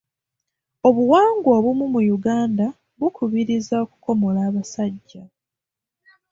Obuwangwa 0.87 1.49
obumu 1.57 1.85
mu 1.93 1.99
Uganda 2.15 2.65
bukubiriza 2.99 3.73
okukomola 3.83 4.39
abasajja. 4.49 5.23